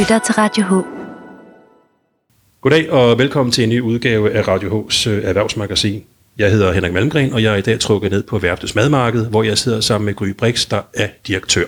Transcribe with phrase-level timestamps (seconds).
[0.00, 0.72] lytter til Radio H.
[2.60, 6.04] Goddag og velkommen til en ny udgave af Radio H's øh, erhvervsmagasin.
[6.38, 9.42] Jeg hedder Henrik Malmgren, og jeg er i dag trukket ned på Værftets Madmarked, hvor
[9.42, 11.64] jeg sidder sammen med Gry Brix, der er direktør.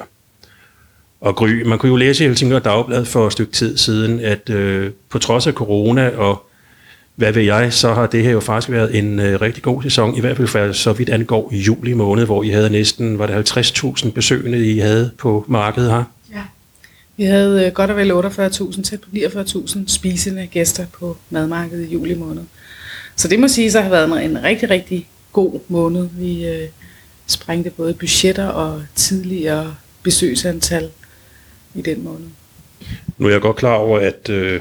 [1.20, 4.50] Og Gry, man kunne jo læse i Helsingør Dagblad for et stykke tid siden, at
[4.50, 6.46] øh, på trods af corona og
[7.14, 10.16] hvad ved jeg, så har det her jo faktisk været en øh, rigtig god sæson,
[10.16, 13.26] i hvert fald for så vidt angår i juli måned, hvor I havde næsten, var
[13.26, 16.04] det 50.000 besøgende, I havde på markedet her?
[17.22, 21.92] Vi havde øh, godt og vel 48.000, tæt på 49.000 spisende gæster på madmarkedet i
[21.92, 22.42] juli måned.
[23.16, 26.08] Så det må sige, at har været en rigtig, rigtig god måned.
[26.18, 26.68] Vi øh,
[27.26, 30.90] sprængte både budgetter og tidligere besøgsantal
[31.74, 32.26] i den måned.
[33.18, 34.60] Nu er jeg godt klar over, at øh,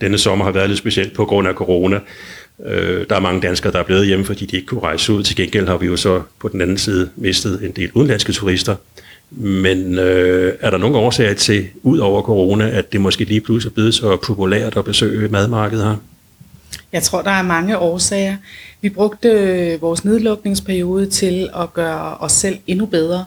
[0.00, 2.00] denne sommer har været lidt specielt på grund af corona.
[2.64, 5.22] Øh, der er mange danskere, der er blevet hjemme, fordi de ikke kunne rejse ud.
[5.22, 8.76] Til gengæld har vi jo så på den anden side mistet en del udenlandske turister.
[9.30, 13.70] Men øh, er der nogle årsager til, ud over corona, at det måske lige pludselig
[13.70, 15.96] er blevet så populært at besøge madmarkedet her?
[16.92, 18.36] Jeg tror, der er mange årsager.
[18.80, 23.24] Vi brugte øh, vores nedlukningsperiode til at gøre os selv endnu bedre.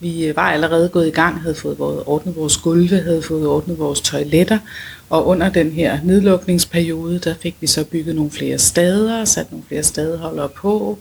[0.00, 3.78] Vi øh, var allerede gået i gang, havde fået ordnet vores gulve, havde fået ordnet
[3.78, 4.58] vores toiletter,
[5.10, 9.64] og under den her nedlukningsperiode, der fik vi så bygget nogle flere stader, sat nogle
[9.68, 10.98] flere stadeholdere på,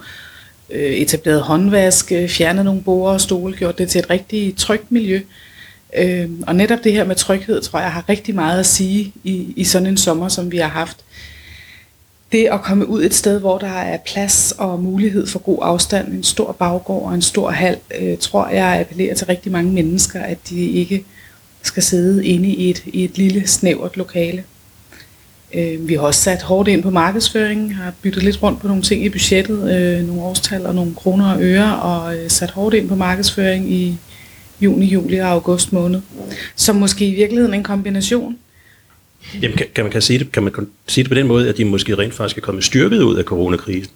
[0.70, 5.22] øh, etableret håndvask, fjernet nogle borer og stole, gjort det til et rigtig trygt miljø.
[5.98, 9.54] Øh, og netop det her med tryghed, tror jeg, har rigtig meget at sige i,
[9.56, 10.98] i sådan en sommer, som vi har haft
[12.34, 16.08] det at komme ud et sted, hvor der er plads og mulighed for god afstand,
[16.08, 20.22] en stor baggård og en stor hal, øh, tror jeg appellerer til rigtig mange mennesker,
[20.22, 21.06] at de ikke
[21.62, 24.44] skal sidde inde i et, i et lille, snævert lokale.
[25.54, 28.84] Øh, vi har også sat hårdt ind på markedsføringen, har byttet lidt rundt på nogle
[28.84, 32.76] ting i budgettet, øh, nogle årstal og nogle kroner og øre, og øh, sat hårdt
[32.76, 33.98] ind på markedsføring i
[34.62, 36.02] juni, juli og august måned.
[36.56, 38.38] Så måske i virkeligheden en kombination
[39.42, 40.54] Jamen, kan, kan, man, kan, sige det, kan man
[40.88, 43.24] sige det på den måde, at de måske rent faktisk er kommet styrket ud af
[43.24, 43.94] coronakrisen?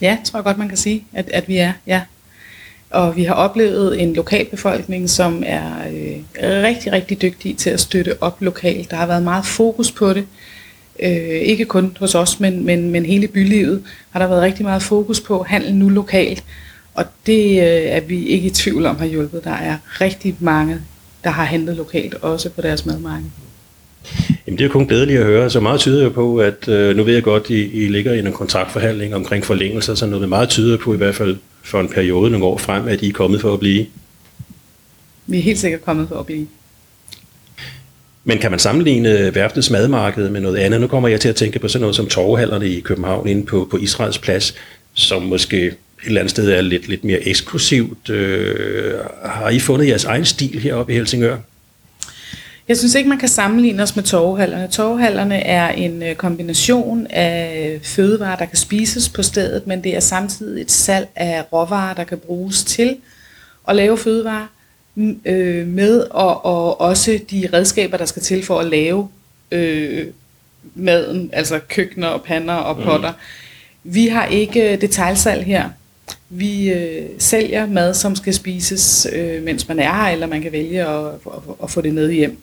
[0.00, 2.02] Ja, tror jeg godt, man kan sige, at, at vi er, ja.
[2.90, 8.22] Og vi har oplevet en lokalbefolkning, som er øh, rigtig, rigtig dygtig til at støtte
[8.22, 8.90] op lokalt.
[8.90, 10.26] Der har været meget fokus på det.
[11.02, 14.82] Øh, ikke kun hos os, men, men, men hele bylivet har der været rigtig meget
[14.82, 16.44] fokus på handel nu lokalt.
[16.94, 19.44] Og det øh, er vi ikke i tvivl om har hjulpet.
[19.44, 20.80] Der er rigtig mange
[21.26, 23.26] der har handlet lokalt, også på deres madmarked.
[24.46, 25.50] Jamen det er jo kun glædeligt at høre.
[25.50, 28.18] Så meget tyder jo på, at øh, nu ved jeg godt, I, I ligger i
[28.18, 32.30] en kontraktforhandling omkring forlængelser, så noget meget tyder på i hvert fald for en periode
[32.30, 33.86] nogle år frem, at I er kommet for at blive.
[35.26, 36.46] Vi er helt sikkert kommet for at blive.
[38.24, 40.80] Men kan man sammenligne værftets madmarked med noget andet?
[40.80, 43.68] Nu kommer jeg til at tænke på sådan noget som torvehallerne i København inde på,
[43.70, 44.54] på Israels plads,
[44.94, 45.76] som måske et
[46.06, 48.10] eller andet sted er lidt, lidt mere eksklusivt.
[48.10, 48.94] Øh,
[49.24, 51.36] har I fundet jeres egen stil heroppe i Helsingør?
[52.68, 54.68] Jeg synes ikke, man kan sammenligne os med torvehallerne.
[54.68, 60.00] Torvehallerne er en øh, kombination af fødevarer, der kan spises på stedet, men det er
[60.00, 62.96] samtidig et salg af råvarer, der kan bruges til
[63.68, 64.46] at lave fødevarer,
[65.24, 69.08] øh, med og, og også de redskaber, der skal til for at lave
[69.50, 70.06] øh,
[70.74, 73.10] maden, altså køkkener og pander og potter.
[73.10, 73.94] Mm.
[73.94, 75.68] Vi har ikke detaljsalg her.
[76.28, 80.52] Vi øh, sælger mad, som skal spises, øh, mens man er her, eller man kan
[80.52, 82.38] vælge at, at, at få det med hjem.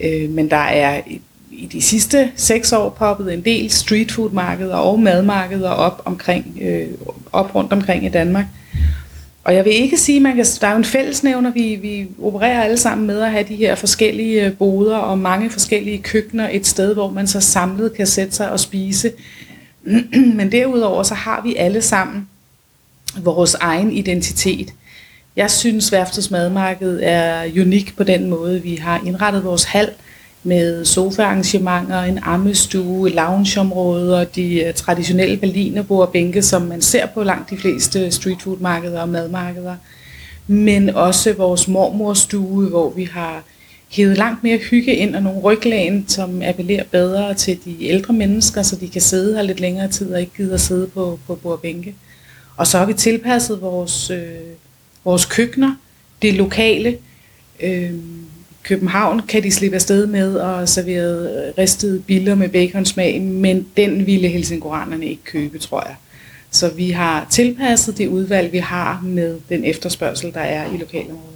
[0.00, 5.00] Øh, men der er i, i de sidste seks år poppet en del streetfoodmarkeder og
[5.00, 6.86] madmarkeder op, omkring, øh,
[7.32, 8.46] op rundt omkring i Danmark.
[9.44, 12.08] Og jeg vil ikke sige, at man kan, der er jo en fællesnævner, vi, vi
[12.22, 16.48] opererer alle sammen med at have de her forskellige øh, boder og mange forskellige køkkener
[16.52, 19.12] et sted, hvor man så samlet kan sætte sig og spise.
[20.38, 22.28] Men derudover så har vi alle sammen
[23.16, 24.74] vores egen identitet.
[25.36, 28.62] Jeg synes, værftets madmarked er unik på den måde.
[28.62, 29.90] Vi har indrettet vores hal
[30.42, 37.22] med sofaarrangementer, en ammestue, loungeområder, de øh, traditionelle berlinerbord og berlinerbordbænke, som man ser på
[37.22, 39.76] langt de fleste streetfoodmarkeder og madmarkeder.
[40.46, 43.44] Men også vores mormorstue, hvor vi har
[43.90, 48.62] hævet langt mere hygge ind og nogle ryglæn, som appellerer bedre til de ældre mennesker,
[48.62, 51.52] så de kan sidde her lidt længere tid og ikke gider sidde på, på bord
[51.52, 51.94] Og
[52.66, 54.18] så har vi tilpasset vores, øh,
[55.04, 55.74] vores køkkener,
[56.22, 56.98] det lokale.
[57.62, 57.90] Øh,
[58.62, 64.06] København kan de slippe afsted med at servere øh, ristede biller med baconsmag, men den
[64.06, 65.94] ville helsingoranerne ikke købe, tror jeg.
[66.50, 71.30] Så vi har tilpasset det udvalg, vi har med den efterspørgsel, der er i lokalområdet.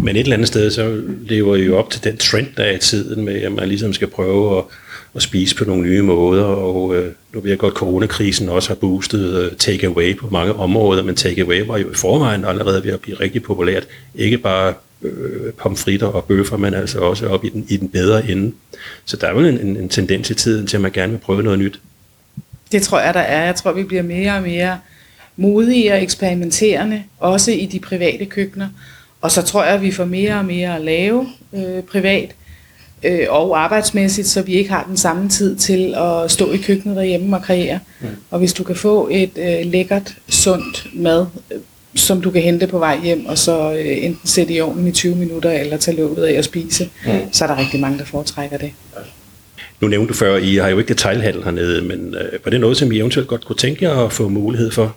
[0.00, 2.76] Men et eller andet sted, så lever I jo op til den trend, der er
[2.76, 4.64] i tiden med, at man ligesom skal prøve at
[5.14, 8.68] at spise på nogle nye måder, og øh, nu ved jeg godt, at coronakrisen også
[8.68, 12.92] har boostet øh, takeaway på mange områder, men takeaway var jo i forvejen allerede ved
[12.92, 17.48] at blive rigtig populært, ikke bare øh, pomfritter og bøffer, men altså også op i
[17.48, 18.52] den, i den bedre ende.
[19.04, 21.18] Så der er vel en, en, en tendens i tiden til, at man gerne vil
[21.18, 21.80] prøve noget nyt.
[22.72, 23.44] Det tror jeg, der er.
[23.44, 24.78] Jeg tror, vi bliver mere og mere
[25.36, 28.68] modige og eksperimenterende, også i de private køkkener.
[29.20, 32.34] Og så tror jeg, at vi får mere og mere at lave øh, privat
[33.04, 36.96] øh, og arbejdsmæssigt, så vi ikke har den samme tid til at stå i køkkenet
[36.96, 37.78] derhjemme og kreere.
[38.00, 38.06] Mm.
[38.30, 41.58] Og hvis du kan få et øh, lækkert, sundt mad, øh,
[41.94, 44.92] som du kan hente på vej hjem, og så øh, enten sætte i ovnen i
[44.92, 47.12] 20 minutter, eller tage låget af at spise, mm.
[47.32, 48.72] så er der rigtig mange, der foretrækker det.
[49.80, 52.76] Nu nævnte du før, I har jo ikke detaljhandel hernede, men øh, var det noget,
[52.76, 54.96] som I eventuelt godt kunne tænke jer at få mulighed for?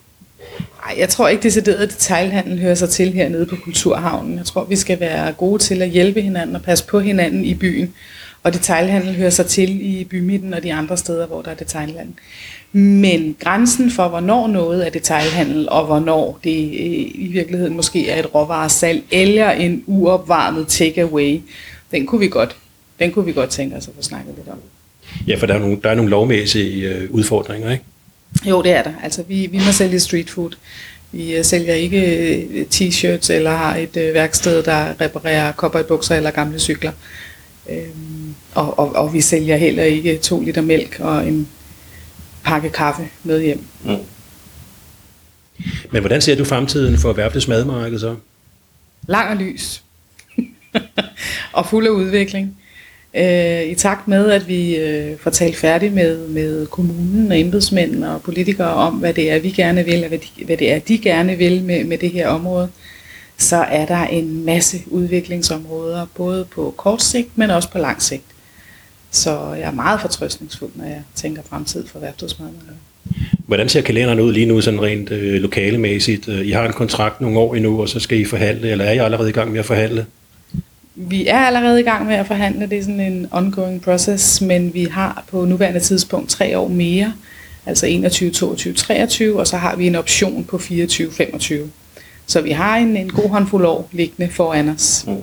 [0.85, 4.37] Nej, jeg tror ikke decideret, at detaljhandel hører sig til hernede på Kulturhavnen.
[4.37, 7.53] Jeg tror, vi skal være gode til at hjælpe hinanden og passe på hinanden i
[7.53, 7.93] byen.
[8.43, 12.13] Og detaljhandel hører sig til i bymidten og de andre steder, hvor der er detaljhandel.
[12.71, 18.19] Men grænsen for, hvornår noget er detaljhandel, og hvornår det øh, i virkeligheden måske er
[18.19, 21.41] et råvaresalg, eller en uopvarmet takeaway,
[21.91, 22.55] den kunne vi godt,
[22.99, 24.57] den kunne vi godt tænke os at få snakket lidt om.
[25.27, 27.83] Ja, for der er nogle, der er nogle lovmæssige øh, udfordringer, ikke?
[28.43, 28.93] Jo, det er der.
[29.03, 30.51] Altså, vi, vi må sælge street food.
[31.11, 35.83] Vi uh, sælger ikke uh, t-shirts eller har et uh, værksted, der reparerer kopper i
[35.83, 36.91] bukser eller gamle cykler.
[37.69, 41.47] Øhm, og, og, og vi sælger heller ikke to liter mælk og en
[42.43, 43.63] pakke kaffe med hjem.
[43.83, 43.97] Mm.
[45.91, 48.15] Men hvordan ser du fremtiden for Værftets madmarked så?
[49.07, 49.83] Lang og lys.
[51.53, 52.57] og fuld af udvikling
[53.15, 58.03] øh, i takt med, at vi øh, får talt færdigt med, med kommunen og embedsmænd
[58.03, 60.79] og politikere om, hvad det er, vi gerne vil, og hvad, de, hvad det er,
[60.79, 62.69] de gerne vil med, med det her område,
[63.37, 68.23] så er der en masse udviklingsområder, både på kort sigt, men også på lang sigt.
[69.11, 72.57] Så jeg er meget fortrøstningsfuld, når jeg tænker fremtid for værftøjsmaderne.
[73.47, 76.27] Hvordan ser kalenderen ud lige nu, sådan rent øh, lokalemæssigt?
[76.27, 78.91] Øh, I har en kontrakt nogle år endnu, og så skal I forhandle, eller er
[78.91, 80.05] I allerede i gang med at forhandle?
[80.95, 84.73] Vi er allerede i gang med at forhandle, det er sådan en ongoing process, men
[84.73, 87.13] vi har på nuværende tidspunkt tre år mere,
[87.65, 91.69] altså 21, 22, 23, og så har vi en option på 24, 25.
[92.25, 95.05] Så vi har en, en god håndfuld år liggende foran os.
[95.07, 95.15] Mm.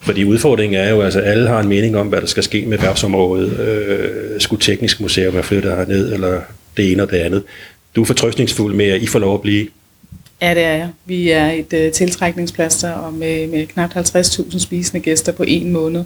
[0.00, 2.66] Fordi udfordringen er jo, at altså, alle har en mening om, hvad der skal ske
[2.66, 3.60] med værtsområdet.
[3.60, 6.40] Øh, skulle teknisk museum være flyttet herned, eller
[6.76, 7.42] det ene og det andet.
[7.96, 9.68] Du er fortrøstningsfuld med, at I får lov at blive.
[10.42, 10.90] Ja, det er jeg.
[11.04, 16.04] Vi er et uh, tiltrækningsplaster og med, med knap 50.000 spisende gæster på en måned,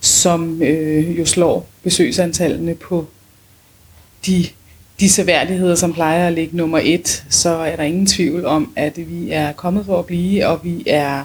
[0.00, 3.06] som øh, jo slår besøgsantallene på
[4.26, 4.46] de,
[5.00, 8.92] de seværdigheder, som plejer at ligge nummer et, så er der ingen tvivl om, at
[8.96, 11.24] vi er kommet for at blive, og vi er,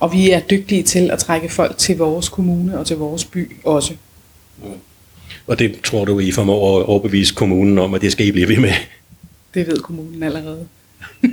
[0.00, 3.56] og vi er dygtige til at trække folk til vores kommune og til vores by
[3.64, 3.94] også.
[5.46, 8.48] Og det tror du, I formår at overbevise kommunen om, at det skal I blive
[8.48, 8.72] ved med?
[9.54, 10.66] Det ved kommunen allerede.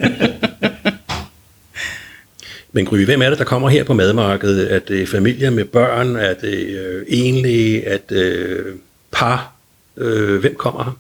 [2.72, 4.74] Men Gry, hvem er det, der kommer her på madmarkedet?
[4.74, 6.16] Er det familier med børn?
[6.16, 7.86] Er det øh, enlige?
[7.86, 8.76] Er det øh,
[9.12, 9.54] par?
[9.98, 11.00] Øh, hvem kommer her?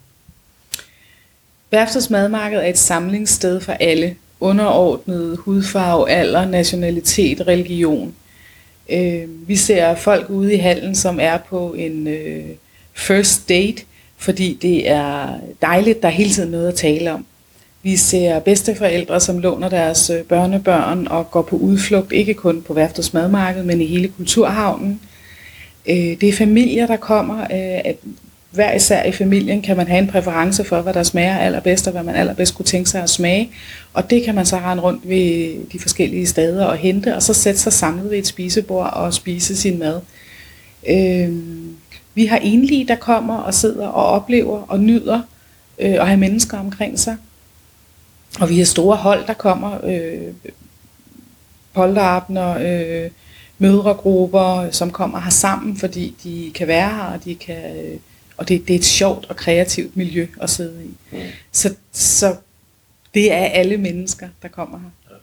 [1.71, 8.15] Værftets madmarked er et samlingssted for alle, underordnet hudfarve, alder, nationalitet, religion.
[8.91, 12.45] Øh, vi ser folk ude i hallen, som er på en øh,
[12.94, 13.81] first date,
[14.18, 17.25] fordi det er dejligt, der er hele tiden noget at tale om.
[17.84, 22.74] Vi ser bedsteforældre, som låner deres øh, børnebørn og går på udflugt, ikke kun på
[22.74, 25.01] værftets madmarked, men i hele kulturhavnen.
[25.89, 27.42] Øh, det er familier, der kommer.
[27.51, 27.94] Øh,
[28.51, 31.92] hver især i familien kan man have en præference for, hvad der smager allerbedst, og
[31.92, 33.50] hvad man allerbedst kunne tænke sig at smage.
[33.94, 37.34] Og det kan man så rende rundt ved de forskellige steder og hente, og så
[37.34, 40.01] sætte sig samlet ved et spisebord og spise sin mad.
[40.89, 41.36] Øh,
[42.15, 45.22] vi har enlige, der kommer og sidder og oplever og nyder
[45.77, 47.15] at have mennesker omkring sig.
[48.39, 50.33] Og vi har store hold, der kommer, øh,
[51.74, 53.12] polterabner, øh,
[53.57, 58.00] mødregrupper, som kommer her sammen, fordi de kan være her, og, de kan, øh,
[58.38, 61.15] og det, det er et sjovt og kreativt miljø at sidde i.
[61.15, 61.19] Mm.
[61.51, 62.36] Så, så
[63.13, 64.89] det er alle mennesker, der kommer her.
[65.09, 65.15] Ja.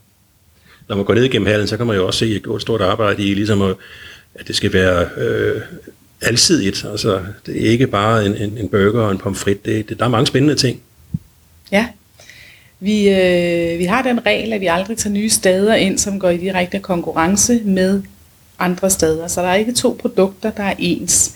[0.88, 3.22] Når man går ned igennem hallen, så kan man jo også se et stort arbejde
[3.22, 3.76] i, ligesom at,
[4.34, 5.62] at det skal være øh,
[6.20, 6.84] alsidigt.
[6.84, 9.64] Altså, det er ikke bare en, en, en burger og en pomfrit.
[9.64, 10.80] Det, det, der er mange spændende ting.
[11.72, 11.88] Ja,
[12.80, 16.28] vi, øh, vi har den regel, at vi aldrig tager nye steder ind, som går
[16.28, 18.02] i direkte konkurrence med
[18.58, 19.28] andre steder.
[19.28, 21.34] Så der er ikke to produkter, der er ens.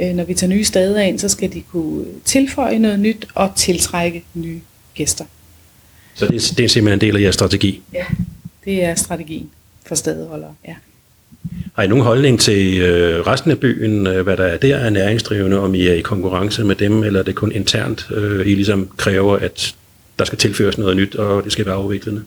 [0.00, 3.52] Øh, når vi tager nye steder ind, så skal de kunne tilføje noget nyt og
[3.56, 4.60] tiltrække nye
[4.94, 5.24] gæster.
[6.14, 7.82] Så det, det er simpelthen en del af jeres strategi?
[7.94, 8.04] Ja,
[8.64, 9.50] det er strategien
[9.86, 10.74] for stedholdere, ja.
[11.74, 14.90] Har I nogen holdning til øh, resten af byen, øh, hvad der er der er
[14.90, 18.54] næringsdrivende, om I er i konkurrence med dem, eller er det kun internt, øh, I
[18.54, 19.74] ligesom kræver, at
[20.18, 22.24] der skal tilføres noget nyt, og det skal være afviklende?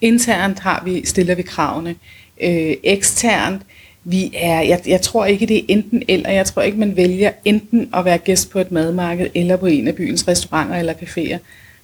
[0.00, 1.94] Internt har vi, stiller vi kravene.
[2.42, 3.62] Øh, eksternt,
[4.04, 6.30] vi er, jeg, jeg tror ikke, det er enten eller.
[6.30, 9.88] Jeg tror ikke, man vælger enten at være gæst på et madmarked, eller på en
[9.88, 11.38] af byens restauranter eller caféer.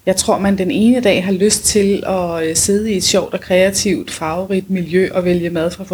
[0.06, 3.34] Jeg tror, man den ene dag har lyst til at øh, sidde i et sjovt
[3.34, 5.84] og kreativt, farverigt miljø og vælge mad fra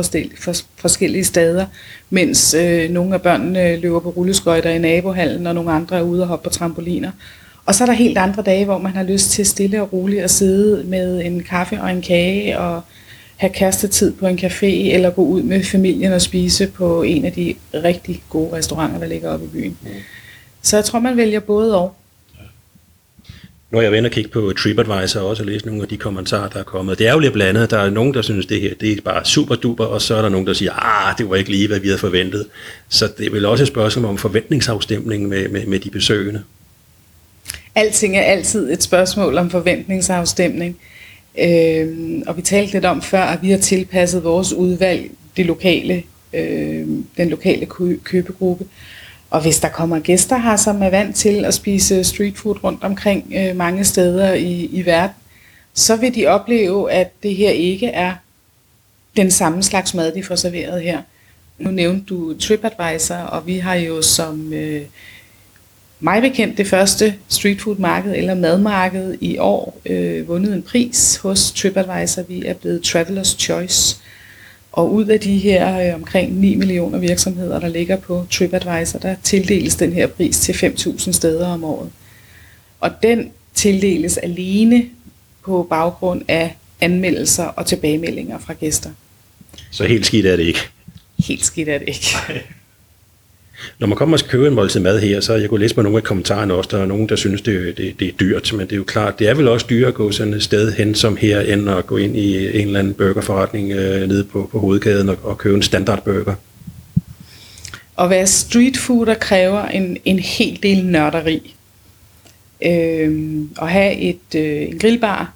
[0.76, 1.66] forskellige steder,
[2.10, 6.22] mens øh, nogle af børnene løber på rulleskøjter i nabohallen, og nogle andre er ude
[6.22, 7.10] og hoppe på trampoliner.
[7.66, 10.22] Og så er der helt andre dage, hvor man har lyst til stille og roligt
[10.22, 12.82] at sidde med en kaffe og en kage og
[13.36, 17.32] have kastetid på en café, eller gå ud med familien og spise på en af
[17.32, 19.78] de rigtig gode restauranter, der ligger oppe i byen.
[19.82, 19.88] Mm.
[20.62, 21.94] Så jeg tror, man vælger både og.
[23.70, 26.48] Nu er jeg ved at kigge på TripAdvisor også og læse nogle af de kommentarer,
[26.48, 26.98] der er kommet.
[26.98, 27.70] Det er jo lidt blandet.
[27.70, 30.22] Der er nogen, der synes, det her det er bare super duper, og så er
[30.22, 32.46] der nogen, der siger, ah, det var ikke lige, hvad vi havde forventet.
[32.88, 36.42] Så det er vel også et spørgsmål om forventningsafstemning med, med, med de besøgende.
[37.76, 40.76] Alting er altid et spørgsmål om forventningsafstemning.
[41.38, 46.02] Øh, og vi talte lidt om før, at vi har tilpasset vores udvalg det lokale,
[46.32, 47.66] øh, den lokale
[48.04, 48.66] købegruppe.
[49.30, 52.84] Og hvis der kommer gæster her, som er vant til at spise street food rundt
[52.84, 55.16] omkring øh, mange steder i, i verden,
[55.74, 58.14] så vil de opleve, at det her ikke er
[59.16, 61.02] den samme slags mad, de får serveret her.
[61.58, 64.82] Nu nævnte du TripAdvisor, og vi har jo som øh,
[66.06, 71.16] mig bekendt det første street food marked eller madmarked i år øh, vundet en pris
[71.16, 72.22] hos TripAdvisor.
[72.22, 73.96] Vi er blevet Travelers Choice.
[74.72, 79.14] Og ud af de her øh, omkring 9 millioner virksomheder, der ligger på TripAdvisor, der
[79.22, 81.90] tildeles den her pris til 5.000 steder om året.
[82.80, 84.84] Og den tildeles alene
[85.44, 88.90] på baggrund af anmeldelser og tilbagemeldinger fra gæster.
[89.70, 90.60] Så helt skidt er det ikke?
[91.18, 92.06] Helt skidt er det ikke.
[93.78, 95.82] Når man kommer og skal købe en måltid mad her, så jeg kunne læse mig
[95.82, 98.60] nogle af kommentarerne også, der er nogen, der synes, det, det, det er dyrt, men
[98.60, 100.94] det er jo klart, det er vel også dyrt at gå sådan et sted hen
[100.94, 104.58] som her, end at gå ind i en eller anden burgerforretning øh, nede på, på
[104.58, 106.34] hovedgaden og, og købe en standardburger.
[107.98, 111.54] At være streetfooder kræver en, en hel del nørderi.
[112.64, 115.32] Øhm, at have et, øh, en grillbar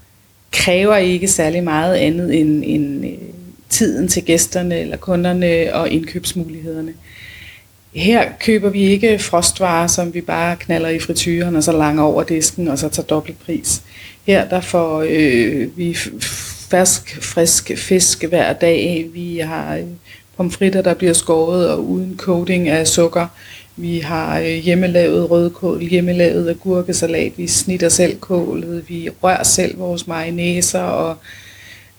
[0.52, 3.12] kræver ikke særlig meget andet end, end øh,
[3.68, 6.92] tiden til gæsterne eller kunderne og indkøbsmulighederne.
[7.94, 12.22] Her køber vi ikke frostvarer, som vi bare knaller i frityren og så langer over
[12.22, 13.82] disken og så tager dobbelt pris.
[14.26, 15.94] Her der får øh, vi
[16.70, 19.06] fersk, frisk fisk hver dag.
[19.12, 19.84] Vi har øh,
[20.36, 23.26] pomfritter, der bliver skåret og uden coating af sukker.
[23.76, 27.32] Vi har øh, hjemmelavet rødkål, hjemmelavet agurkesalat.
[27.36, 28.84] Vi snitter selv kålet.
[28.88, 31.16] Vi rører selv vores mayonnaise og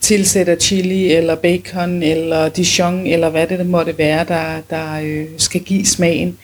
[0.01, 5.61] tilsætter chili eller bacon eller dijon eller hvad det måtte være, der, der øh, skal
[5.61, 6.37] give smagen.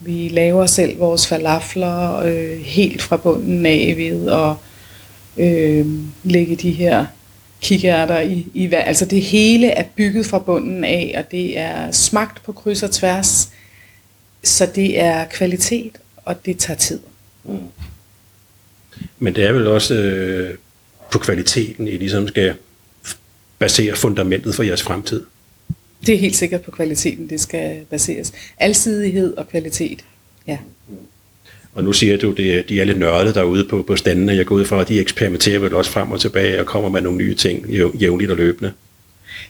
[0.00, 4.54] Vi laver selv vores falafler øh, helt fra bunden af ved at
[5.44, 5.86] øh,
[6.24, 7.06] lægge de her
[7.60, 8.82] kikærter i, i hver.
[8.82, 12.90] Altså det hele er bygget fra bunden af, og det er smagt på kryds og
[12.90, 13.48] tværs.
[14.42, 17.00] Så det er kvalitet, og det tager tid.
[17.44, 17.58] Mm.
[19.18, 20.54] Men det er vel også øh,
[21.12, 22.54] på kvaliteten, I ligesom skal
[23.64, 25.22] basere fundamentet for jeres fremtid?
[26.06, 28.32] Det er helt sikkert på kvaliteten, det skal baseres.
[28.58, 30.04] Alsidighed og kvalitet,
[30.46, 30.58] ja.
[31.74, 34.32] Og nu siger du, at de er lidt nørdede derude på, på standene.
[34.32, 37.00] Jeg går ud fra, at de eksperimenterer vel også frem og tilbage og kommer med
[37.00, 37.66] nogle nye ting
[38.00, 38.72] jævnligt og løbende.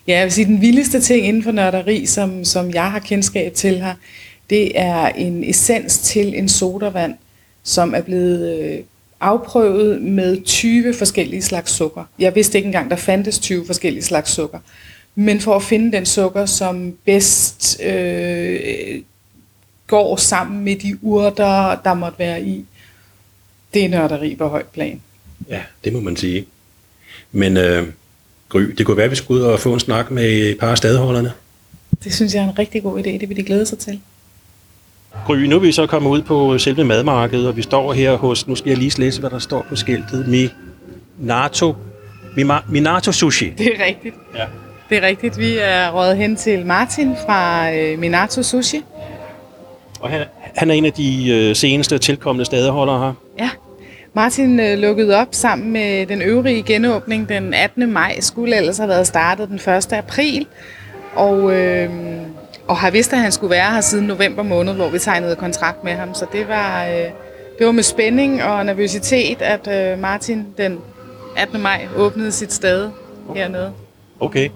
[0.09, 3.54] Ja, jeg vil sige, den vildeste ting inden for nørderi, som, som jeg har kendskab
[3.54, 3.94] til her,
[4.50, 7.14] det er en essens til en sodavand,
[7.62, 8.78] som er blevet øh,
[9.21, 12.04] afprøvet med 20 forskellige slags sukker.
[12.18, 14.59] Jeg vidste ikke engang, der fandtes 20 forskellige slags sukker.
[15.14, 19.00] Men for at finde den sukker, som bedst øh,
[19.87, 22.64] går sammen med de urter, der måtte være i,
[23.75, 25.00] det er nørderi på højt plan.
[25.49, 26.47] Ja, det må man sige.
[27.33, 27.87] Men øh,
[28.49, 30.71] Gry, det kunne være, at vi skulle ud og få en snak med et par
[30.71, 31.33] af stadholderne.
[32.04, 33.11] Det synes jeg er en rigtig god idé.
[33.11, 34.00] Det vil de glæde sig til.
[35.26, 38.49] Gry, nu er vi så kommet ud på selve madmarkedet, og vi står her hos,
[38.49, 40.49] nu skal jeg lige læse, hvad der står på skiltet,
[41.18, 41.75] Minato,
[42.68, 43.50] Minato Sushi.
[43.59, 44.14] Det er rigtigt.
[44.37, 44.44] Ja.
[44.90, 45.38] Det er rigtigt.
[45.38, 48.83] Vi er rådet hen til Martin fra øh, Minato Sushi.
[50.00, 53.12] Og han, han er en af de øh, seneste tilkommende stadeholdere her.
[53.38, 53.50] Ja.
[54.14, 57.92] Martin øh, lukkede op sammen med den øvrige genåbning den 18.
[57.92, 58.21] maj.
[58.21, 59.92] Skulle ellers have været startet den 1.
[59.92, 60.47] april.
[61.14, 61.90] Og øh,
[62.68, 65.85] og har vidst, at han skulle være her siden november måned, hvor vi tegnede kontrakt
[65.85, 66.14] med ham.
[66.14, 67.04] Så det var, øh,
[67.59, 70.78] det var med spænding og nervøsitet, at øh, Martin den
[71.37, 71.62] 18.
[71.62, 72.90] maj åbnede sit sted
[73.35, 73.73] hernede.
[74.21, 74.49] Okay.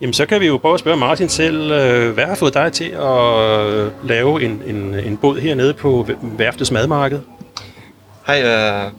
[0.00, 2.72] Jamen, så kan vi jo prøve at spørge Martin selv, øh, hvad har fået dig
[2.72, 7.20] til at øh, lave en, en, en båd hernede på værftets madmarked?
[8.26, 8.92] Hej, uh,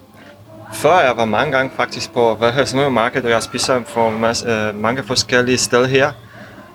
[0.74, 4.50] Før jeg var mange gange faktisk på hvad Helsingør Marked, og jeg spiser på mas-
[4.50, 6.12] øh, mange forskellige steder her.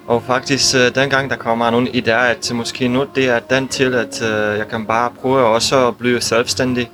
[0.06, 3.94] Og faktisk øh, dengang der kommer nogle idéer, at måske nu det er den til,
[3.94, 6.90] at øh, jeg kan bare prøve også at blive selvstændig.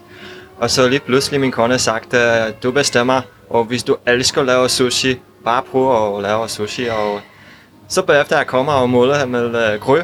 [0.58, 4.46] Og så lige pludselig min kone sagt, at du bestemmer, og hvis du elsker at
[4.46, 6.86] lave sushi, bare prøv at lave sushi.
[6.88, 7.20] Og
[7.88, 10.02] så bagefter jeg kommer og måler med øh, grø,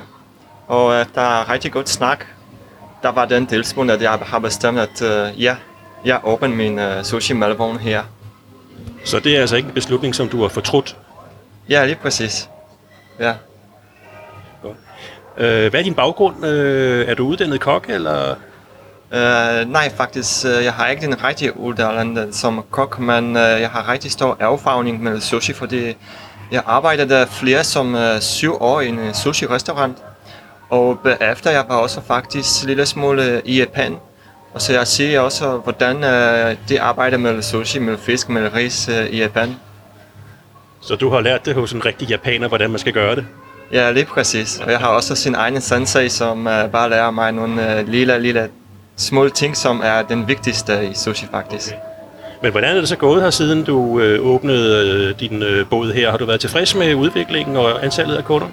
[0.67, 2.25] og øh, der er rigtig godt snak.
[3.03, 5.57] Der var den tidspunkt, at jeg har bestemt, at øh, ja,
[6.05, 8.03] jeg åbner min øh, sushi Melbourne her.
[9.05, 10.97] Så det er altså ikke en beslutning, som du har fortrudt?
[11.69, 12.49] Ja, lige præcis.
[13.21, 13.35] Ja.
[15.37, 16.47] Øh, hvad er din baggrund?
[16.47, 18.35] Øh, er du uddannet kok, eller?
[19.11, 23.71] Uh, nej, faktisk, uh, jeg har ikke den rigtige uddannelse som kok, men uh, jeg
[23.71, 25.97] har rigtig stor erfaring med sushi, fordi
[26.53, 29.99] jeg arbejdede flere som uh, syv år i en sushi-restaurant.
[30.71, 33.97] Og efter jeg var også faktisk en lille smule i Japan.
[34.55, 38.89] Og så jeg ser også, hvordan uh, de arbejder med sushi, med fisk, med ris
[38.89, 39.57] uh, i Japan.
[40.87, 43.27] Så du har lært det hos en rigtig japaner, hvordan man skal gøre det?
[43.73, 44.61] Ja, lige præcis.
[44.65, 48.19] Og jeg har også sin egen sensei, som uh, bare lærer mig nogle uh, lille,
[48.19, 48.49] lille
[48.97, 51.69] små ting, som er den vigtigste i sushi faktisk.
[51.73, 51.81] Okay.
[52.43, 55.93] Men hvordan er det så gået her, siden du øh, åbnede øh, din øh, båd
[55.93, 56.11] her?
[56.11, 58.47] Har du været tilfreds med udviklingen og antallet af kunder?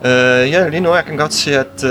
[0.00, 0.08] Uh,
[0.50, 1.90] ja, lige nu jeg kan godt se, at uh,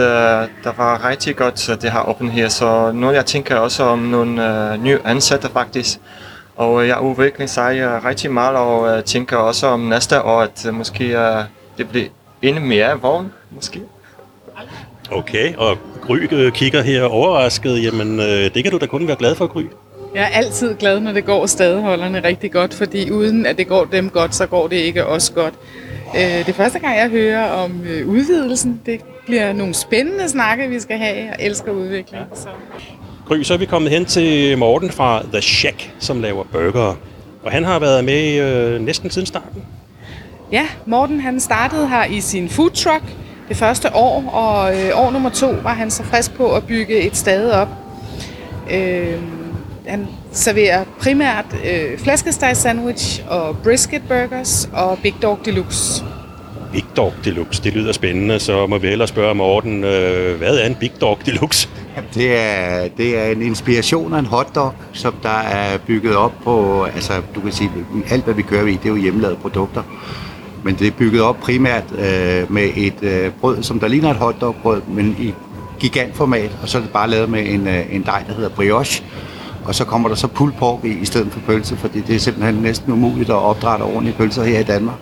[0.63, 2.49] der var rigtig godt, at det har åbnet her.
[2.49, 5.99] Så nu jeg tænker også om nogle uh, nye ansatte faktisk.
[6.61, 10.73] Og jeg udvikler sig rigtig meget og uh, tænker også om næste år, at uh,
[10.73, 11.17] måske
[11.77, 12.07] det bliver
[12.41, 13.81] endnu mere vogn, måske.
[15.11, 17.83] Okay, og Gry øh, kigger her overrasket.
[17.83, 19.63] Jamen, øh, det kan du da kun være glad for, Gry.
[20.15, 23.85] Jeg er altid glad, når det går stadigholderne rigtig godt, fordi uden at det går
[23.85, 25.53] dem godt, så går det ikke os godt.
[26.15, 28.81] Øh, det er første gang, jeg hører om øh, udvidelsen.
[28.85, 31.15] Det bliver nogle spændende snakke, vi skal have.
[31.15, 32.23] Jeg elsker udvikling.
[32.33, 32.47] Så.
[33.31, 36.95] Gry, så er vi kommet hen til Morten fra The Shack, som laver burger.
[37.43, 39.63] Og han har været med øh, næsten siden starten.
[40.51, 43.03] Ja, Morten han startede her i sin food truck
[43.49, 47.01] det første år, og øh, år nummer to var han så frisk på at bygge
[47.01, 47.67] et sted op.
[48.71, 49.19] Øh,
[49.87, 56.03] han serverer primært øh, flæskesteg sandwich og brisket burgers og Big Dog Deluxe.
[56.71, 60.67] Big Dog Deluxe, det lyder spændende, så må vi hellere spørge Morten, øh, hvad er
[60.67, 61.69] en Big Dog Deluxe?
[62.13, 66.83] Det er, det er en inspiration af en hotdog, som der er bygget op på,
[66.83, 67.71] altså du kan sige,
[68.09, 69.83] alt hvad vi kører i, det er jo hjemmelavede produkter.
[70.63, 74.17] Men det er bygget op primært øh, med et øh, brød, som der ligner et
[74.17, 75.33] hotdogbrød, men i
[75.79, 79.03] gigantformat, og så er det bare lavet med en, øh, en dej, der hedder brioche.
[79.65, 82.19] Og så kommer der så pulled pork i, i stedet for pølse, fordi det er
[82.19, 84.95] simpelthen næsten umuligt at opdrætte ordentlige pølser her i Danmark.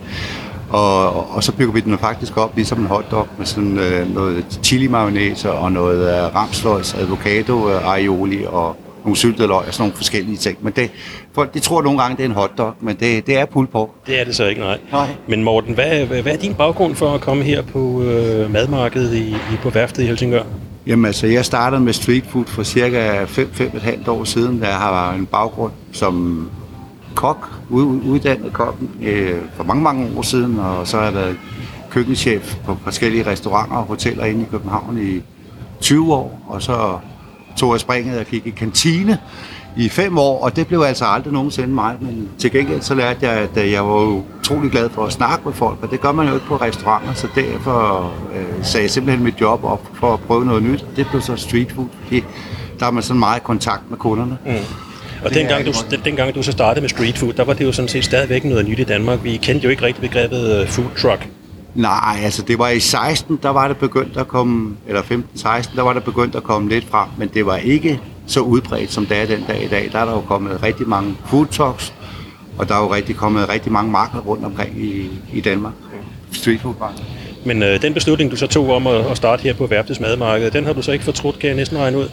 [0.70, 4.14] Og, og, og så bygger vi den faktisk op ligesom en hotdog med sådan øh,
[4.14, 9.74] noget chili mayonnaise og noget øh, ramsløgs, avocado, øh, aioli og nogle syltede løg og
[9.74, 10.58] sådan nogle forskellige ting.
[10.60, 10.90] Men det,
[11.32, 13.88] folk de tror nogle gange, det er en hotdog, men det, det er pulled pork.
[14.06, 14.78] Det er det så ikke, nej.
[14.92, 15.08] Nej.
[15.28, 19.14] Men Morten, hvad, hvad, hvad er din baggrund for at komme her på øh, madmarkedet
[19.14, 20.42] i, i, på værftet i Helsingør?
[20.86, 25.12] Jamen altså, jeg startede med street food for cirka 5-5,5 år siden, da jeg har
[25.12, 26.48] en baggrund som
[27.20, 31.36] kok, uddannet kok øh, for mange, mange år siden, og så har jeg været
[31.90, 35.22] køkkenchef på forskellige restauranter og hoteller inde i København i
[35.80, 36.98] 20 år, og så
[37.56, 39.18] tog jeg springet og gik i kantine
[39.76, 43.26] i fem år, og det blev altså aldrig nogensinde mig, men til gengæld så lærte
[43.26, 46.12] jeg, at øh, jeg var utrolig glad for at snakke med folk, og det gør
[46.12, 50.14] man jo ikke på restauranter, så derfor øh, sagde jeg simpelthen mit job op for
[50.14, 52.24] at prøve noget nyt, det blev så street food, fordi
[52.78, 54.38] der har man sådan meget kontakt med kunderne.
[54.46, 54.89] Mm.
[55.24, 57.72] Og dengang du, den, dengang du så startede med street food, der var det jo
[57.72, 59.24] sådan set stadigvæk noget nyt i Danmark.
[59.24, 61.28] Vi kendte jo ikke rigtig begrebet food truck.
[61.74, 65.82] Nej, altså det var i 16, der var det begyndt at komme, eller 15-16, der
[65.82, 69.16] var det begyndt at komme lidt frem, men det var ikke så udbredt, som det
[69.16, 69.88] er den dag i dag.
[69.92, 71.94] Der er der jo kommet rigtig mange food talks,
[72.58, 75.72] og der er jo rigtig kommet rigtig mange markeder rundt omkring i, i Danmark.
[76.32, 77.02] Street food -marked.
[77.44, 80.50] Men øh, den beslutning, du så tog om at, at starte her på Værftets Madmarked,
[80.50, 82.08] den har du så ikke fortrudt, kan jeg næsten regne ud?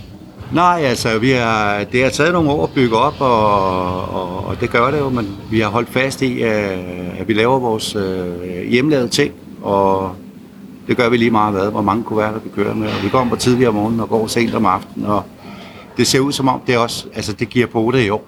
[0.54, 4.62] Nej, altså vi har, det har taget nogle år at bygge op, og, og, og
[4.62, 6.80] det gør det jo, men vi har holdt fast i, at,
[7.20, 10.16] at vi laver vores øh, hjemlavede ting, og
[10.88, 13.36] det gør vi lige meget hvad, hvor mange kuverter vi kører med, og vi kommer
[13.36, 15.24] tidligere om morgenen og går sent om aftenen, og
[15.98, 18.26] det ser ud som om, det også, altså det giver på det i år.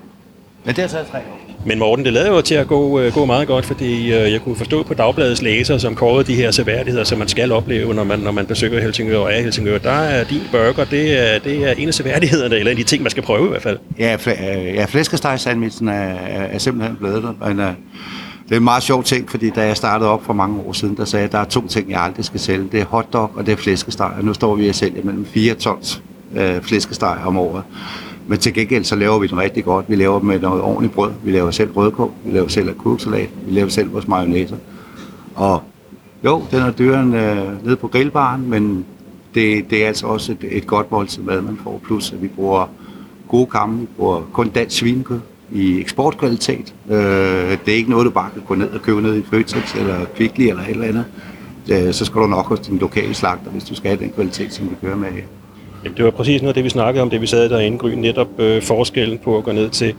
[0.66, 1.39] Men det har taget tre år.
[1.66, 4.42] Men Morten, det lader jo til at gå, øh, gå meget godt, fordi øh, jeg
[4.42, 8.04] kunne forstå på Dagbladets læser, som kårede de her seværdigheder, som man skal opleve, når
[8.04, 9.78] man, når man besøger Helsingør og er Helsingør.
[9.78, 12.90] Der er din burger, det er, det er en af seværdighederne, eller en af de
[12.90, 13.78] ting, man skal prøve i hvert fald.
[14.00, 17.48] Ja, fl- øh, ja flæskestegsandvitsen er, er, er simpelthen blevet der.
[17.48, 17.66] Men, uh,
[18.50, 20.98] det er en meget sjov ting, fordi da jeg startede op for mange år siden,
[20.98, 22.68] der sagde jeg, at der er to ting, jeg aldrig skal sælge.
[22.72, 24.12] Det er hotdog og det er flæskesteg.
[24.18, 26.02] Og nu står vi og sælger mellem 4 tons
[26.36, 27.64] øh, flæskesteg om året.
[28.30, 29.86] Men til gengæld så laver vi den rigtig godt.
[29.90, 31.12] Vi laver dem med noget ordentligt brød.
[31.24, 32.12] Vi laver selv rødkål.
[32.26, 33.30] Vi laver selv agurksalat.
[33.46, 34.58] Vi laver selv vores mayonnaise.
[35.36, 35.64] Og
[36.26, 38.86] jo, den er dyrere end øh, nede på grillbaren, men
[39.36, 41.82] det, det er altså også et, et godt måltid mad, man får.
[41.86, 42.70] Plus at vi bruger
[43.28, 43.80] gode kampe.
[43.80, 45.20] Vi bruger kun dansk svinekød
[45.52, 46.74] i eksportkvalitet.
[46.90, 46.98] Øh,
[47.66, 50.06] det er ikke noget, du bare kan gå ned og købe ned i Føtex eller
[50.16, 51.06] Kvickly eller et eller andet.
[51.72, 54.54] Øh, så skal du nok hos din lokale slagter, hvis du skal have den kvalitet,
[54.54, 55.24] som vi kører med her.
[55.84, 57.90] Jamen, det var præcis noget af det, vi snakkede om, det vi sad derinde, Gry,
[57.90, 59.94] netop øh, forskellen på at gå ned til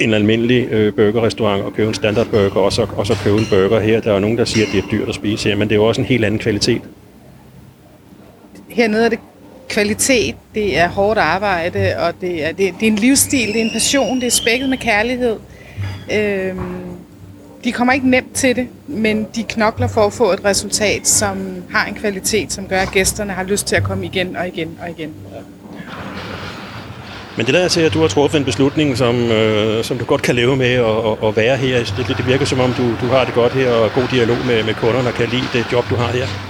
[0.00, 3.80] en almindelig øh, burgerrestaurant og købe en standardburger, og så, og så købe en burger
[3.80, 4.00] her.
[4.00, 5.74] Der er jo nogen, der siger, at det er dyrt at spise her, men det
[5.74, 6.82] er jo også en helt anden kvalitet.
[8.68, 9.18] Hernede er det
[9.68, 13.64] kvalitet, det er hårdt arbejde, og det er, det, det er en livsstil, det er
[13.64, 15.36] en passion, det er spækket med kærlighed.
[16.12, 16.79] Øhm,
[17.64, 21.62] de kommer ikke nemt til det, men de knokler for at få et resultat, som
[21.70, 24.78] har en kvalitet, som gør, at gæsterne har lyst til at komme igen og igen
[24.82, 25.14] og igen.
[27.36, 30.22] Men det lader til, at du har truffet en beslutning, som, øh, som du godt
[30.22, 31.78] kan leve med og, og, og være her.
[31.96, 34.64] Det, det virker som om, du, du har det godt her og god dialog med,
[34.64, 36.49] med kunderne og kan lide det job, du har her.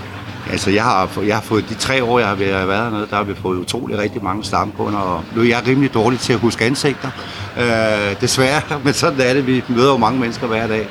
[0.50, 3.22] Altså, jeg har, jeg har fået de tre år, jeg har været hernede, der har
[3.22, 6.64] vi fået utrolig rigtig mange stamkunder, og nu er jeg rimelig dårlig til at huske
[6.64, 7.10] ansigter.
[7.58, 9.46] Øh, desværre, men sådan er det.
[9.46, 10.88] Vi møder jo mange mennesker hver dag.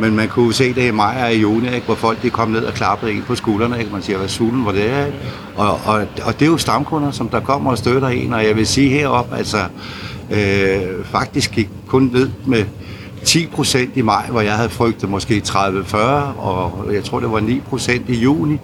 [0.00, 2.48] Men man kunne se det i maj og i juni, ikke, hvor folk de kom
[2.48, 3.78] ned og klappede en på skuldrene.
[3.78, 3.92] Ikke?
[3.92, 5.06] Man siger, hvad sulen var det er.
[5.56, 8.32] Og, og, og det er jo stamkunder, som der kommer og støtter en.
[8.32, 9.58] Og jeg vil sige heroppe, altså
[10.30, 12.64] øh, faktisk gik kun ned med
[13.24, 15.96] 10 procent i maj, hvor jeg havde frygtet måske 30-40,
[16.38, 18.58] og jeg tror, det var 9 procent i juni.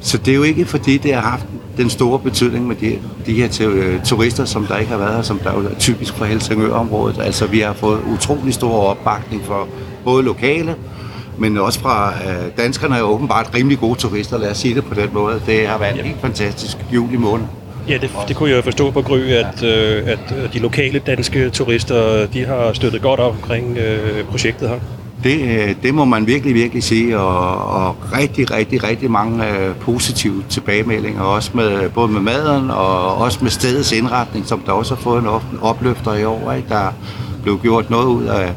[0.00, 3.32] Så det er jo ikke fordi, det har haft den store betydning med de, de
[3.32, 6.24] her te- turister, som der ikke har været her, som der jo er typisk for
[6.24, 7.20] Helsingør-området.
[7.20, 9.68] Altså, vi har fået utrolig stor opbakning for
[10.04, 10.74] både lokale,
[11.38, 14.84] men også fra øh, danskerne er jo åbenbart rimelig gode turister, lad os sige det
[14.84, 15.42] på den måde.
[15.46, 17.44] Det har været en helt fantastisk juli måned.
[17.88, 22.26] Ja, det, det kunne jeg forstå på Gry, at, øh, at de lokale danske turister,
[22.26, 24.78] de har støttet godt op omkring øh, projektet her.
[25.24, 29.74] Det, øh, det må man virkelig, virkelig sige, og, og rigtig, rigtig, rigtig mange øh,
[29.76, 34.94] positive tilbagemeldinger, også med, både med maden og også med stedets indretning, som der også
[34.94, 35.28] har fået en
[35.62, 36.52] opløfter i år.
[36.52, 36.68] Ikke?
[36.68, 36.94] Der
[37.42, 38.52] blev gjort noget ud af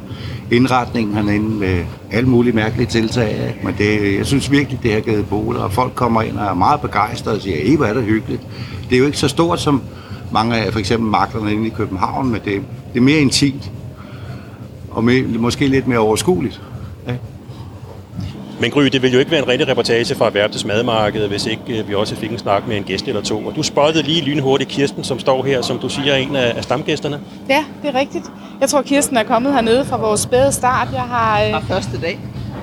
[0.51, 3.31] indretningen herinde med alle mulige mærkelige tiltag.
[3.31, 3.59] Ikke?
[3.63, 6.53] Men det, jeg synes virkelig, det har givet bolig, og folk kommer ind og er
[6.53, 8.41] meget begejstrede og siger, ej, hvor er det hyggeligt.
[8.89, 9.81] Det er jo ikke så stort som
[10.31, 12.61] mange af for eksempel maklerne inde i København, men det,
[12.93, 13.71] det er mere intimt
[14.91, 16.61] og med, måske lidt mere overskueligt.
[18.59, 21.61] Men Gry, det ville jo ikke være en rigtig reportage fra Værftes madmarked, hvis ikke
[21.79, 23.37] øh, vi også fik en snak med en gæst eller to.
[23.45, 26.53] Og du spottede lige lynhurtigt Kirsten, som står her, som du siger er en af,
[26.57, 27.19] af stamgæsterne.
[27.49, 28.25] Ja, det er rigtigt.
[28.61, 30.87] Jeg tror, Kirsten er kommet hernede fra vores spæde start.
[30.93, 32.19] Jeg har, øh, Fra første dag.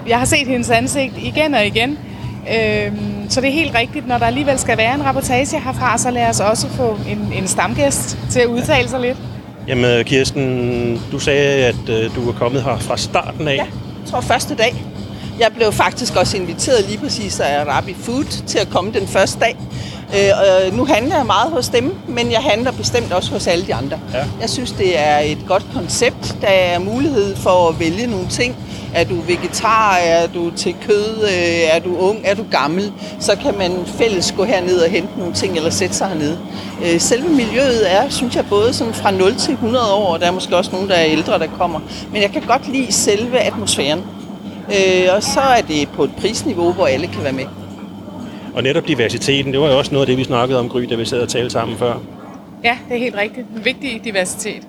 [0.08, 1.98] jeg har set hendes ansigt igen og igen.
[2.54, 6.10] Øhm, så det er helt rigtigt, når der alligevel skal være en reportage herfra, så
[6.10, 9.16] lad os også få en, en stamgæst til at udtale sig lidt.
[9.68, 13.54] Jamen Kirsten, du sagde, at øh, du er kommet her fra starten af.
[13.56, 13.62] Ja,
[14.02, 14.74] jeg tror første dag.
[15.38, 19.40] Jeg blev faktisk også inviteret lige præcis af Rabbi Food til at komme den første
[19.40, 19.56] dag.
[20.16, 23.66] Øh, og nu handler jeg meget hos dem, men jeg handler bestemt også hos alle
[23.66, 23.98] de andre.
[24.14, 24.24] Ja.
[24.40, 26.36] Jeg synes, det er et godt koncept.
[26.40, 28.56] Der er mulighed for at vælge nogle ting.
[28.94, 29.94] Er du vegetar?
[29.96, 31.22] Er du til kød?
[31.22, 32.18] Øh, Er du ung?
[32.24, 32.92] Er du gammel?
[33.20, 36.38] Så kan man fælles gå herned og hente nogle ting, eller sætte sig hernede.
[36.84, 40.26] Øh, Selve miljøet er, synes jeg, både sådan fra 0 til 100 år, og der
[40.26, 41.80] er måske også nogen, der er ældre, der kommer.
[42.12, 44.00] Men jeg kan godt lide selve atmosfæren.
[44.72, 47.44] Øh, og så er det på et prisniveau, hvor alle kan være med.
[48.54, 50.94] Og netop diversiteten, det var jo også noget af det, vi snakkede om, Gry, da
[50.94, 51.94] vi sad og talte sammen før.
[52.64, 53.46] Ja, det er helt rigtigt.
[53.56, 54.62] En vigtig diversitet.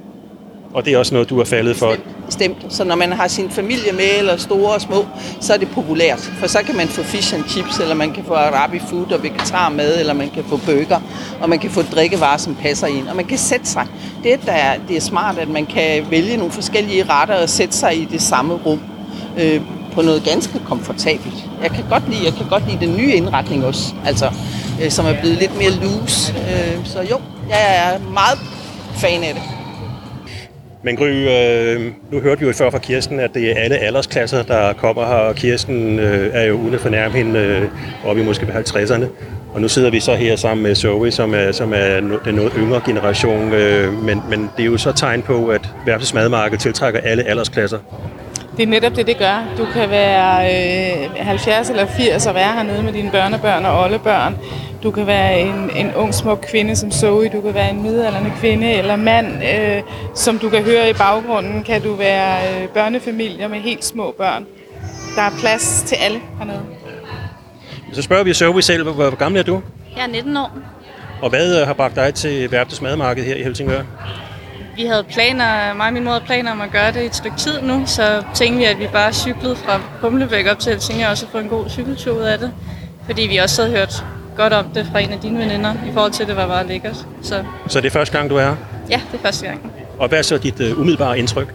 [0.74, 1.96] Og det er også noget, du har faldet for.
[2.26, 2.58] Bestemt.
[2.70, 5.06] Så når man har sin familie med, eller store og små,
[5.42, 6.20] så er det populært.
[6.20, 9.24] For så kan man få fish and chips, eller man kan få arabi food og
[9.24, 11.02] vegetarmad, eller man kan få burger,
[11.42, 13.08] og man kan få drikkevarer, som passer ind.
[13.08, 13.88] Og man kan sætte sig.
[14.24, 17.76] Det, der er, det er smart, at man kan vælge nogle forskellige retter og sætte
[17.78, 18.80] sig i det samme rum.
[19.39, 19.62] Øh,
[19.96, 21.36] på noget ganske komfortabelt.
[21.64, 24.26] Jeg kan godt lide, jeg kan godt lide den nye indretning også, altså,
[24.84, 26.34] øh, som er blevet lidt mere loose.
[26.34, 27.18] Øh, så jo,
[27.50, 28.38] jeg er meget
[28.96, 29.44] fan af det.
[30.86, 34.44] Men Gry, øh, nu hørte vi jo før fra Kirsten, at det er alle aldersklasser,
[34.44, 37.70] der kommer her, og Kirsten øh, er jo uden at fornærme hende øh,
[38.06, 39.06] oppe i måske 50'erne.
[39.54, 42.54] Og nu sidder vi så her sammen med Zoe, som er, som er den noget
[42.58, 47.00] yngre generation, øh, men, men det er jo så tegn på, at Værftes madmarked tiltrækker
[47.00, 47.80] alle aldersklasser.
[48.58, 49.44] Det er netop det, det gør.
[49.58, 50.54] Du kan være
[51.16, 54.38] øh, 70 eller 80 og være hernede med dine børnebørn og oldebørn.
[54.84, 57.30] Du kan være en, en ung, smuk kvinde som Zoe.
[57.30, 59.28] Du kan være en midaldrende kvinde eller mand.
[59.44, 59.82] Øh,
[60.16, 64.46] som du kan høre i baggrunden, kan du være øh, børnefamilier med helt små børn.
[65.16, 66.62] Der er plads til alle hernede.
[67.94, 69.62] Så spørger vi Zoe selv, hvor, hvor gammel er du?
[69.96, 70.52] Jeg er 19 år.
[71.22, 73.84] Og hvad øh, har bragt dig til Værftes Madmarked her i Helsingør?
[74.76, 77.16] Vi havde planer, mig og min mor havde planer om at gøre det i et
[77.16, 81.08] stykke tid nu, så tænkte vi, at vi bare cyklede fra Humlebæk op til Helsingør
[81.08, 82.52] og så få en god cykeltur ud af det.
[83.06, 84.06] Fordi vi også havde hørt
[84.38, 86.68] godt om det fra en af dine veninder, i forhold til, at det var bare
[86.68, 87.06] lækkert.
[87.22, 88.56] Så Så det er første gang, du er her.
[88.90, 89.72] ja, det er første gang.
[90.00, 91.54] Og hvad er så dit uh, umiddelbare indtryk?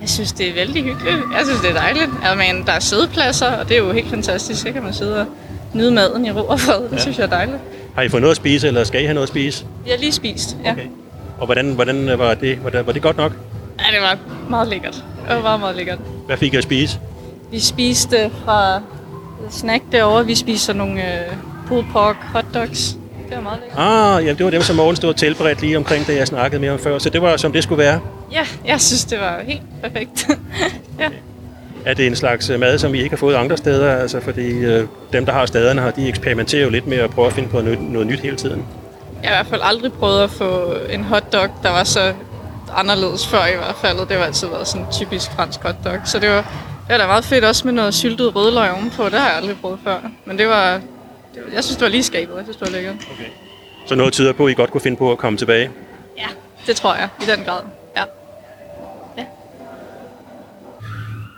[0.00, 1.16] Jeg synes, det er vældig hyggeligt.
[1.38, 2.10] Jeg synes, det er dejligt.
[2.22, 4.60] Altså, men der er sædepladser, og det er jo helt fantastisk.
[4.62, 5.26] Så kan man sidde og
[5.74, 6.82] nyde maden i ro og fred.
[6.82, 6.98] Det ja.
[6.98, 7.58] synes jeg er dejligt.
[7.94, 9.64] Har I fået noget at spise, eller skal I have noget at spise?
[9.84, 10.72] Vi har lige spist, ja.
[10.72, 10.86] Okay.
[11.38, 13.32] Og hvordan, hvordan var, det, var, det, var det godt nok?
[13.78, 14.18] Ja, det var
[14.50, 14.94] meget lækkert.
[15.28, 15.98] Det var meget, meget lækkert.
[16.26, 17.00] Hvad fik I at spise?
[17.50, 18.80] Vi spiste fra
[19.50, 20.26] snack derovre.
[20.26, 21.32] Vi spiste sådan nogle øh,
[21.66, 22.96] pulled pork hotdogs.
[23.28, 23.78] Det var meget lækkert.
[23.78, 26.68] Ah, ja, det var dem, som Morgen stod tilberedt lige omkring, da jeg snakkede med
[26.68, 26.98] om før.
[26.98, 28.00] Så det var, som det skulle være.
[28.32, 30.28] Ja, jeg synes, det var helt perfekt.
[31.00, 31.08] ja.
[31.84, 33.96] Er det en slags øh, mad, som vi ikke har fået andre steder?
[33.96, 37.26] Altså, fordi øh, dem, der har stederne her, de eksperimenterer jo lidt med at prøve
[37.26, 38.64] at finde på noget, noget nyt hele tiden.
[39.22, 42.14] Jeg har i hvert fald aldrig prøvet at få en hotdog, der var så
[42.76, 43.98] anderledes før i hvert fald.
[43.98, 46.00] Det har altid været sådan en typisk fransk hotdog.
[46.04, 49.04] Så det var, det var da meget fedt også med noget syltet rødløg ovenpå.
[49.04, 49.98] Det har jeg aldrig prøvet før.
[50.24, 50.72] Men det var,
[51.34, 52.36] det var jeg synes, det var lige skabet.
[52.36, 52.94] Jeg synes, det var lækkert.
[53.86, 55.70] Så noget tyder på, at I godt kunne finde på at komme tilbage.
[56.18, 56.26] Ja,
[56.66, 57.60] det tror jeg i den grad.
[57.96, 58.02] Ja.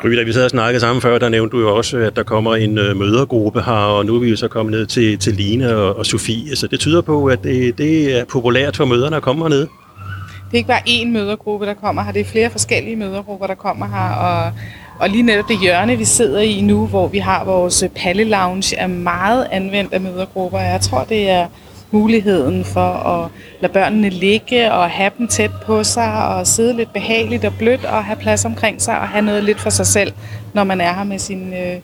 [0.03, 2.23] Gry, da vi sad og snakkede sammen før, der nævnte du jo også, at der
[2.23, 5.33] kommer en øh, mødergruppe her, og nu er vi jo så kommet ned til, til
[5.33, 6.57] Line og, og Sofie.
[6.57, 9.61] Så det tyder på, at det, det er populært for møderne at komme hernede.
[9.61, 12.13] Det er ikke bare én mødergruppe, der kommer her.
[12.13, 14.15] Det er flere forskellige mødergrupper, der kommer her.
[14.15, 14.53] Og,
[15.01, 18.77] og lige netop det hjørne, vi sidder i nu, hvor vi har vores palle lounge,
[18.77, 20.59] er meget anvendt af mødergrupper.
[20.59, 21.47] Jeg tror, det er
[21.91, 26.93] muligheden for at lade børnene ligge og have dem tæt på sig og sidde lidt
[26.93, 30.13] behageligt og blødt og have plads omkring sig og have noget lidt for sig selv,
[30.55, 31.81] når man er her med sine, øh,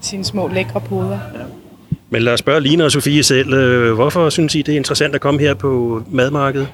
[0.00, 1.18] sine små lækre poder.
[2.10, 3.52] Men lad os spørge Line og Sofie selv.
[3.54, 6.68] øh, Hvorfor synes I, det er interessant at komme her på madmarkedet?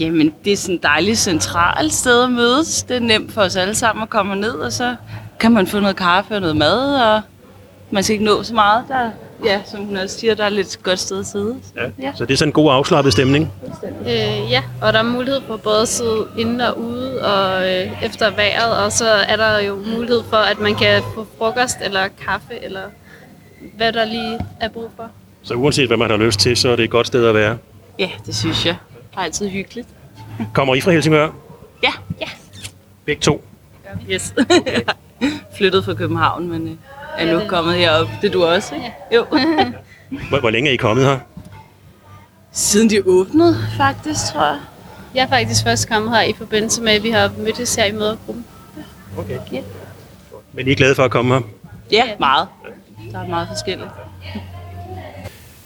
[0.00, 2.82] Jamen, det er sådan et dejligt centralt sted at mødes.
[2.82, 4.96] Det er nemt for os alle sammen at komme ned, og så
[5.40, 7.20] kan man få noget kaffe og noget mad, og
[7.90, 8.84] man skal ikke nå så meget.
[8.88, 9.10] Der,
[9.44, 11.56] ja, som hun også siger, der er lidt godt sted at sidde.
[12.02, 12.12] Ja.
[12.14, 13.52] Så det er sådan en god afslappet stemning.
[14.06, 18.04] Øh, ja, og der er mulighed for både at sidde inde og ude og øh,
[18.04, 22.08] efter vejret, og så er der jo mulighed for, at man kan få frokost eller
[22.24, 22.82] kaffe, eller
[23.76, 25.06] hvad der lige er brug for.
[25.42, 27.58] Så uanset hvad man har lyst til, så er det et godt sted at være.
[27.98, 28.76] ja, det synes jeg.
[29.10, 29.88] Det er altid hyggeligt.
[30.54, 31.28] Kommer I fra Helsingør?
[31.82, 31.92] Ja,
[33.04, 33.44] Begge to.
[34.10, 34.34] yes.
[35.56, 36.74] Flyttet fra København, men øh,
[37.18, 38.08] er nu kommet herop.
[38.22, 38.92] Det er du også, ikke?
[39.14, 39.26] Jo.
[40.28, 41.18] Hvor, hvor længe er I kommet her?
[42.52, 44.58] Siden de åbnede, faktisk, tror jeg.
[45.14, 47.92] Jeg er faktisk først kommet her i forbindelse med, at vi har mødtes her i
[47.92, 48.44] mødergruppen.
[49.18, 49.38] Okay.
[49.52, 49.60] Ja.
[50.52, 51.40] Men I er glade for at komme her?
[51.92, 52.48] Ja, meget.
[53.12, 53.90] Der er meget forskelligt.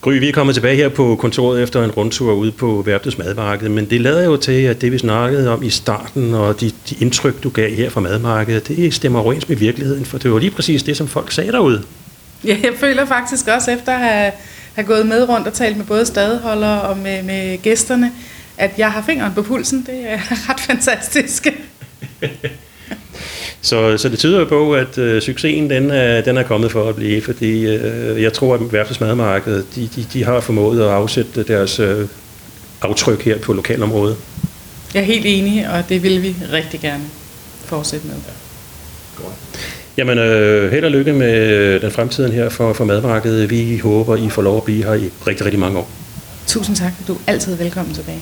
[0.04, 3.68] Gry, vi er kommet tilbage her på kontoret efter en rundtur ude på Værftets Madmarked,
[3.68, 6.96] men det lader jo til, at det vi snakkede om i starten, og de, de
[7.00, 10.50] indtryk, du gav her fra madmarkedet, det stemmer overens med virkeligheden, for det var lige
[10.50, 11.82] præcis det, som folk sagde derude.
[12.44, 14.32] Ja, jeg føler faktisk også efter at have,
[14.74, 18.12] have gået med rundt og talt med både stadeholdere og med, med gæsterne,
[18.58, 19.86] at jeg har fingeren på pulsen.
[19.86, 20.18] Det er
[20.50, 21.46] ret fantastisk.
[23.64, 26.88] Så, så det tyder jo på, at øh, succesen den er, den er kommet for
[26.88, 30.88] at blive, fordi øh, jeg tror, at Værftets Madmarked, de, de, de har formået at
[30.88, 32.08] afsætte deres øh,
[32.82, 34.16] aftryk her på lokalområdet.
[34.94, 37.04] Jeg er helt enig, og det vil vi rigtig gerne
[37.64, 38.14] fortsætte med.
[39.96, 43.50] Jamen, øh, held og lykke med den fremtiden her for, for madmarkedet.
[43.50, 45.90] Vi håber, I får lov at blive her i rigtig, rigtig mange år.
[46.46, 48.20] Tusind tak, du er altid velkommen tilbage.